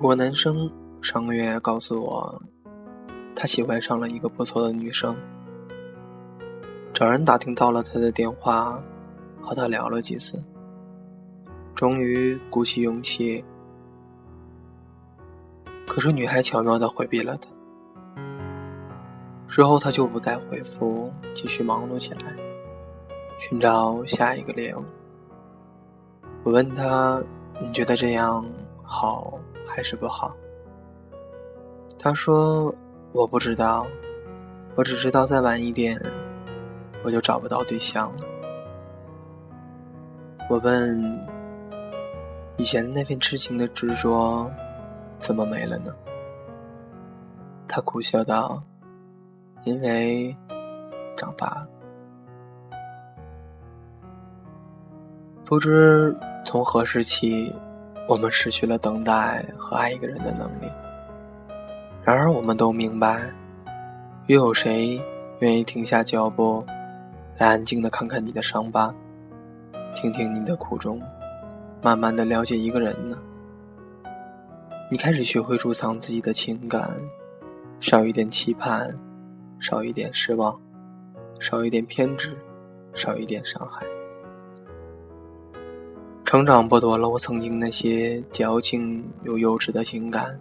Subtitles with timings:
[0.00, 0.70] 我男生
[1.02, 2.40] 上个月告诉我，
[3.34, 5.16] 他喜欢上了一个不错的女生，
[6.94, 8.80] 找人打听到了她的电话，
[9.42, 10.40] 和她聊了几次，
[11.74, 13.42] 终于鼓起勇气。
[15.84, 17.50] 可是女孩巧妙的回避了他，
[19.48, 22.36] 之后他就不再回复，继续忙碌起来，
[23.40, 24.84] 寻找下一个猎物。
[26.44, 27.20] 我问他
[27.60, 28.46] ：“你觉得这样
[28.84, 29.36] 好？”
[29.78, 30.32] 还是不好。
[32.00, 32.74] 他说
[33.14, 33.86] ：“我不知道，
[34.74, 35.96] 我只知道再晚一点，
[37.04, 38.26] 我就找不到对象了。”
[40.50, 41.00] 我问
[42.58, 44.50] ：“以前那份痴情的执着，
[45.20, 45.94] 怎么没了呢？”
[47.68, 48.60] 他苦笑道
[49.62, 50.36] ：“因为
[51.16, 51.68] 长大了，
[55.44, 56.12] 不知
[56.44, 57.54] 从何时起。”
[58.08, 60.72] 我们失去了等待和爱一个人的能力。
[62.02, 63.30] 然而，我们都明白，
[64.28, 64.98] 又有谁
[65.40, 66.64] 愿意停下脚步，
[67.36, 68.94] 来安静的看看你的伤疤，
[69.94, 71.02] 听听你的苦衷，
[71.82, 73.18] 慢慢的了解一个人呢？
[74.90, 76.98] 你开始学会贮藏自己的情感，
[77.78, 78.98] 少一点期盼，
[79.60, 80.58] 少一点失望，
[81.40, 82.34] 少一点偏执，
[82.94, 83.86] 少一点伤害。
[86.28, 90.38] 成长剥夺了我曾经那些矫情又幼稚的情感，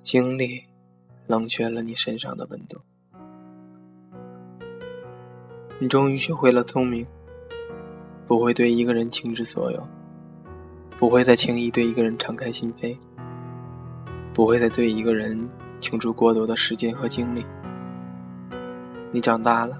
[0.00, 0.62] 经历
[1.26, 2.78] 冷却了你身上的温度。
[5.80, 7.04] 你终于学会了聪明，
[8.28, 9.84] 不会对一个人倾之所有，
[10.96, 12.96] 不会再轻易对一个人敞开心扉，
[14.32, 17.44] 不会再对一个人倾注过多的时间和精力。
[19.10, 19.76] 你长大了，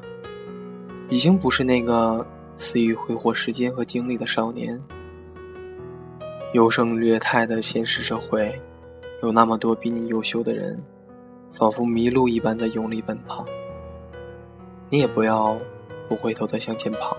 [1.09, 2.27] 已经不是那个。
[2.59, 4.79] 肆意挥霍时间和精力的少年，
[6.55, 8.61] 优胜劣汰的现实社会，
[9.23, 10.83] 有那么多比你优秀的人，
[11.53, 13.47] 仿佛迷路一般在用力奔跑。
[14.91, 15.57] 你也不要
[16.09, 17.17] 不回头的向前跑。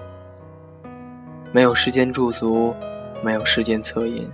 [1.53, 2.75] 没有时间驻足，
[3.23, 4.27] 没有时间恻隐，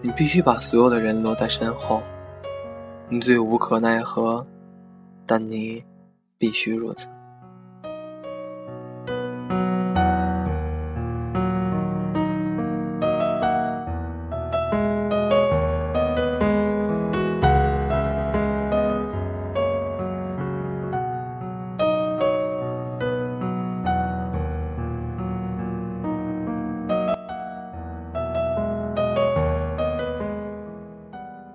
[0.00, 2.02] 你必须把所有的人落在身后。
[3.10, 4.46] 你最无可奈何，
[5.26, 5.84] 但你
[6.38, 7.08] 必须如此。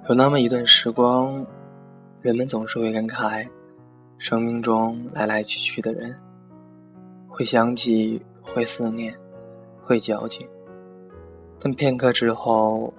[0.07, 1.43] 有那么一段时光，
[2.21, 3.49] 人们总是会感慨，
[4.19, 6.15] 生命中来来去去的人，
[7.27, 9.17] 会想起，会思念，
[9.81, 10.47] 会矫情，
[11.59, 12.93] 但片刻之后，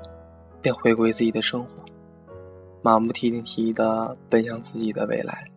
[0.60, 1.84] 便回归自己的生活，
[2.82, 5.48] 马不停蹄的奔向自己的未来。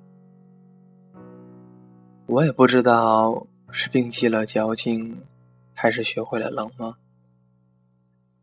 [2.28, 5.24] 我也不知道是摒弃了矫情，
[5.74, 6.96] 还是学会了冷漠。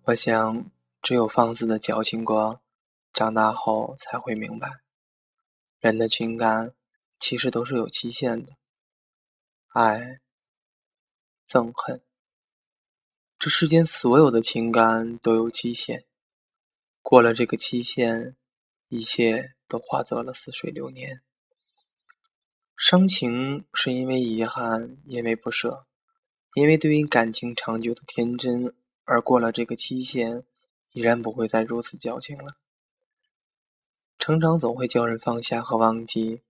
[0.06, 0.64] 我想，
[1.00, 2.58] 只有放肆的矫情过。
[3.16, 4.68] 长大后才会明白，
[5.80, 6.74] 人的情感
[7.18, 8.52] 其实都是有期限的。
[9.68, 10.20] 爱、
[11.48, 12.02] 憎恨，
[13.38, 16.04] 这世间所有的情感都有期限。
[17.00, 18.36] 过了这个期限，
[18.88, 21.22] 一切都化作了似水流年。
[22.76, 25.84] 伤情是因为遗憾，因为不舍，
[26.52, 30.44] 因为对于感情长久的天真，而过了这个期限，
[30.90, 32.58] 依然不会再如此矫情了。
[34.18, 36.42] 成长总会叫人放下和忘记，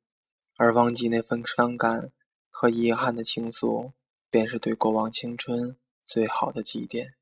[0.56, 2.10] 而忘记那份伤感
[2.50, 3.92] 和遗憾的情愫，
[4.30, 7.14] 便是对过往青春最好的祭奠。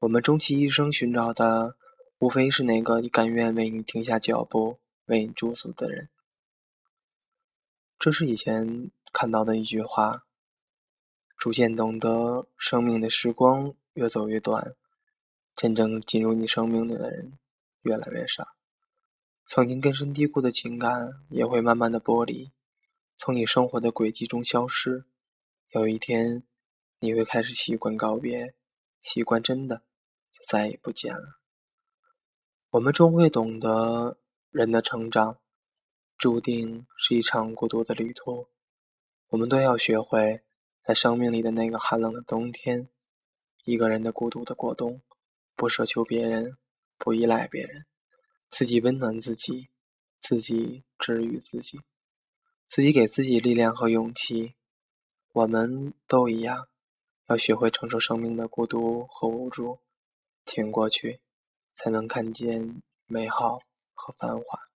[0.00, 1.76] 我们终其一生寻找的，
[2.18, 6.08] 无非是那个甘愿为你停下脚步、为你驻足的人。
[7.98, 10.24] 这是以前看到的一句话。
[11.36, 14.74] 逐渐懂得，生命的时光越走越短，
[15.56, 17.38] 真正进入你生命里的人
[17.80, 18.59] 越来越少。
[19.52, 22.52] 曾经根深蒂固的情感也会慢慢的剥离，
[23.16, 25.06] 从你生活的轨迹中消失。
[25.70, 26.44] 有一天，
[27.00, 28.54] 你会开始习惯告别，
[29.00, 29.78] 习惯真的
[30.30, 31.40] 就再也不见了。
[32.70, 34.18] 我们终会懂得，
[34.50, 35.40] 人的成长
[36.16, 38.46] 注定是一场孤独的旅途。
[39.30, 40.44] 我们都要学会，
[40.86, 42.88] 在生命里的那个寒冷的冬天，
[43.64, 45.02] 一个人的孤独的过冬，
[45.56, 46.56] 不奢求别人，
[46.96, 47.86] 不依赖别人。
[48.50, 49.68] 自己温暖自己，
[50.18, 51.80] 自己治愈自己，
[52.66, 54.54] 自己给自己力量和勇气。
[55.32, 56.68] 我们都一样，
[57.28, 59.78] 要学会承受生命的孤独和无助，
[60.44, 61.20] 挺过去，
[61.74, 63.60] 才能看见美好
[63.94, 64.69] 和繁华。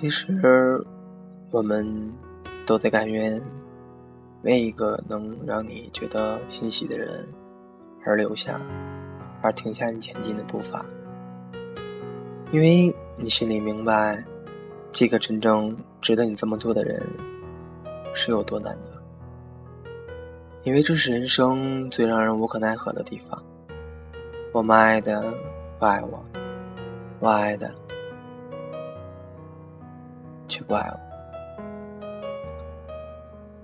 [0.00, 0.82] 其实，
[1.50, 2.10] 我们
[2.64, 3.38] 都在甘愿
[4.44, 7.28] 为一个能让你觉得欣喜的人
[8.06, 8.56] 而留下，
[9.42, 10.86] 而停下你前进的步伐，
[12.50, 14.24] 因为你心里明白，
[14.90, 17.06] 这个真正值得你这么做的人
[18.14, 18.92] 是有多难得。
[20.62, 23.38] 因为这是人生最让人无可奈何的地方。
[24.50, 25.30] 我们爱的
[25.78, 26.24] 不爱我，
[27.18, 27.70] 我爱的。
[30.60, 31.00] 却不爱我。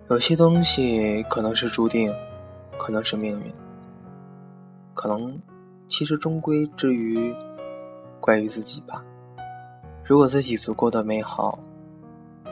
[0.09, 2.11] 有些东西可能是注定，
[2.79, 3.53] 可能是命运，
[4.95, 5.39] 可能
[5.89, 7.35] 其实终归之于
[8.19, 9.03] 怪于自己吧。
[10.03, 11.59] 如果自己足够的美好，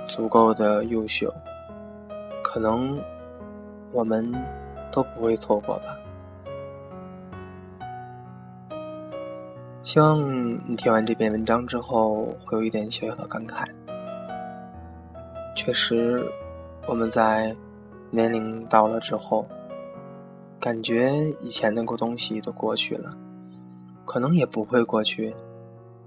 [0.08, 1.32] 足够的优秀，
[2.42, 3.00] 可能
[3.92, 4.30] 我们
[4.92, 5.96] 都不会错过吧。
[9.84, 10.20] 希望
[10.68, 13.64] 你听完这篇文章之后，会有一点小小的感慨。
[15.54, 16.20] 确实，
[16.86, 17.54] 我们在
[18.10, 19.46] 年龄到了之后，
[20.60, 23.08] 感觉以前那个东西都过去了，
[24.04, 25.32] 可能也不会过去，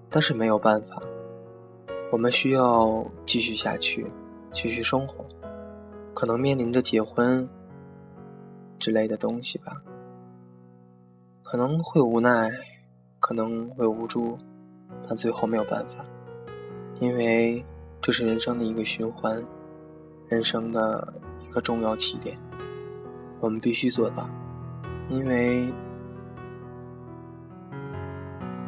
[0.09, 1.01] 但是没有办法，
[2.11, 4.05] 我们需要继续下去，
[4.51, 5.25] 继续生活，
[6.13, 7.47] 可能面临着结婚
[8.77, 9.81] 之类的东西吧，
[11.41, 12.51] 可能会无奈，
[13.21, 14.37] 可能会无助，
[15.07, 16.03] 但最后没有办法，
[16.99, 17.63] 因为。
[18.07, 19.45] 这是人生的一个循环，
[20.29, 21.13] 人生的
[21.45, 22.37] 一个重要起点，
[23.41, 24.29] 我们必须做到，
[25.09, 25.67] 因为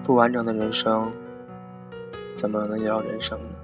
[0.03, 1.09] 不完整的人生
[2.35, 3.55] 怎么能叫人生呢？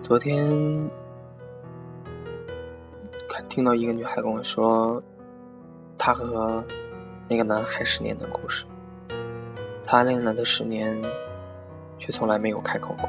[0.00, 0.48] 昨天
[3.28, 5.02] 看听到一个女孩跟我说，
[5.98, 6.64] 她和
[7.28, 8.64] 那个男孩十年的故事，
[9.84, 10.98] 谈恋爱的十年。
[12.00, 13.08] 却从来没有开口过，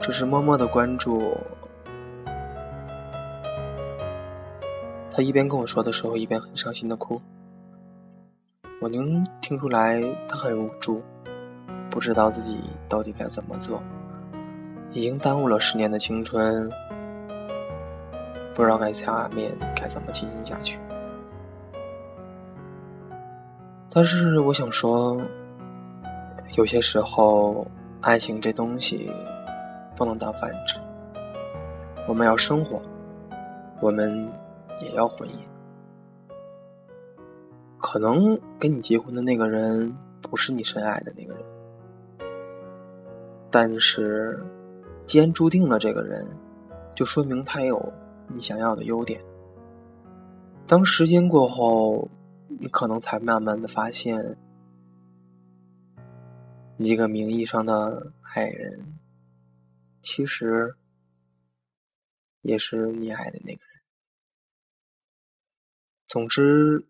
[0.00, 1.36] 只是默默的关注。
[5.10, 7.20] 他一边跟我说的时候，一边很伤心的哭。
[8.80, 11.02] 我能听出来他很无助，
[11.90, 13.82] 不知道自己到底该怎么做，
[14.92, 16.70] 已经耽误了十年的青春，
[18.54, 20.78] 不知道该下面该怎么进行下去。
[23.92, 25.20] 但是我想说，
[26.56, 27.66] 有些时候。
[28.00, 29.10] 爱情这东西
[29.94, 30.78] 不能当饭吃，
[32.08, 32.80] 我们要生活，
[33.80, 34.26] 我们
[34.80, 35.32] 也要婚姻。
[37.78, 41.44] 可能跟你结婚的那个人不是你深爱的那个人，
[43.50, 44.42] 但是
[45.06, 46.26] 既然注定了这个人，
[46.94, 47.92] 就说明他有
[48.28, 49.20] 你想要的优点。
[50.66, 52.08] 当时间过后，
[52.58, 54.38] 你可能才慢慢的发现。
[56.82, 58.98] 一个名义上的爱人，
[60.00, 60.74] 其实
[62.40, 63.82] 也是你爱的那个人。
[66.08, 66.88] 总之，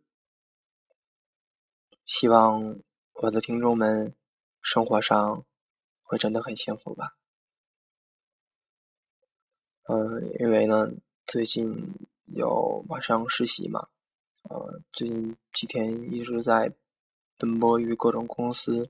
[2.07, 2.79] 希望
[3.15, 4.15] 我的听众们
[4.63, 5.45] 生活上
[6.05, 7.11] 会真的很幸福吧。
[9.89, 10.89] 嗯，因为呢，
[11.27, 11.93] 最近
[12.27, 13.89] 有马上实习嘛，
[14.45, 16.73] 呃，最近几天一直在
[17.37, 18.89] 奔波于各种公司。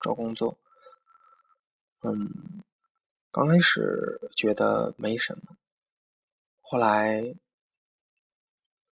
[0.00, 0.58] 找工作，
[2.02, 2.62] 嗯，
[3.30, 5.56] 刚开始觉得没什么，
[6.60, 7.34] 后来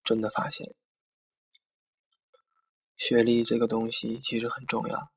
[0.03, 0.75] 真的发现，
[2.95, 5.11] 学历这个东西其实很重要，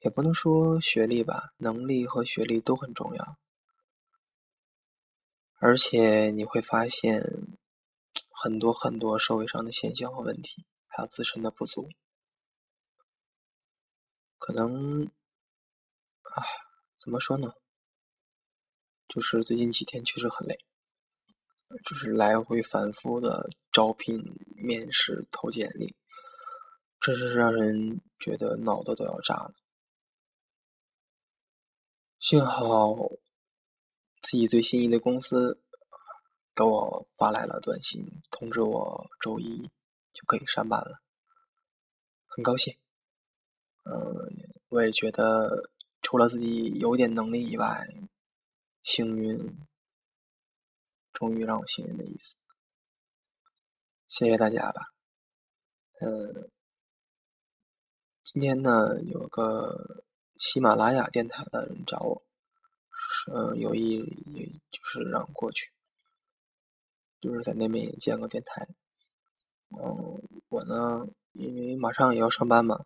[0.00, 3.38] 也不能说学历吧，能力和学历都很重要，
[5.58, 7.22] 而且你会发现
[8.30, 11.90] 很多很多社会上的现象和问题，还有自身的不足。
[14.46, 15.06] 可能，
[16.20, 16.44] 啊，
[17.00, 17.54] 怎么说呢？
[19.08, 20.58] 就是最近几天确实很累，
[21.82, 24.22] 就是来回反复的招聘、
[24.54, 25.96] 面试、投简历，
[27.00, 29.54] 真是让人觉得脑袋都要炸了。
[32.18, 32.94] 幸好
[34.20, 35.62] 自己最心仪的公司
[36.54, 39.70] 给我发来了短信，通知我周一
[40.12, 41.00] 就可以上班了，
[42.26, 42.76] 很高兴。
[43.84, 43.92] 嗯，
[44.68, 47.86] 我也觉得除了自己有点能力以外，
[48.82, 49.58] 幸运，
[51.12, 52.36] 终于让我幸运的意思。
[54.08, 54.88] 谢谢大家吧。
[56.00, 56.48] 呃，
[58.24, 60.04] 今天呢，有个
[60.38, 62.22] 喜马拉雅电台的人找我，
[63.32, 63.96] 呃，有意
[64.34, 65.72] 也就是让过去，
[67.20, 68.66] 就是在那边也建个电台。
[69.70, 72.84] 嗯，我呢，因为马上也要上班嘛，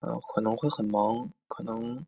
[0.00, 2.06] 呃，可能会很忙，可能。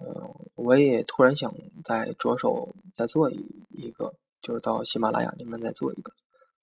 [0.00, 1.52] 呃，我也突然想
[1.84, 6.12] 再着手再做一一个，就是到喜马拉雅那边再做一个。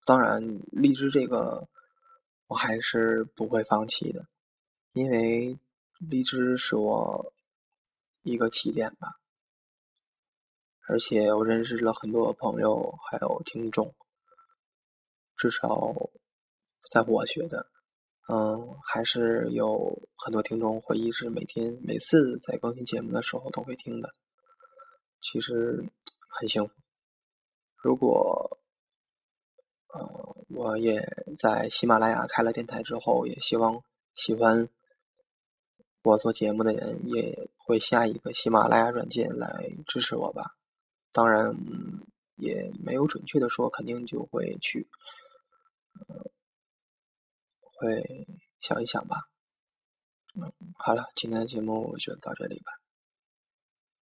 [0.05, 1.67] 当然，荔枝这个
[2.47, 4.25] 我还是不会放弃的，
[4.93, 5.59] 因为
[5.97, 7.33] 荔枝是我
[8.21, 9.19] 一个起点吧。
[10.87, 13.93] 而且我认识了很多朋友，还有听众，
[15.35, 15.93] 至少
[16.89, 17.67] 在我觉得。
[18.27, 24.09] 嗯，还是有很多听众会一直每天每次在更新节目的时候都会听的，
[25.21, 25.85] 其实
[26.29, 26.73] 很幸福。
[27.83, 28.59] 如果
[29.93, 33.83] 呃我也在喜马拉雅开了电台之后，也希望
[34.15, 34.67] 喜欢
[36.01, 40.55] 我做节目的人也会下一个喜马拉雅软件来支持我吧。
[41.11, 41.55] 当然，
[42.37, 44.87] 也没有准确的说肯定就会去。
[47.75, 48.27] 会
[48.59, 49.17] 想一想吧。
[50.35, 52.84] 嗯，好了，今天的节目就到这里吧。